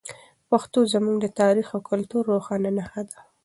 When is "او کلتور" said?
1.75-2.23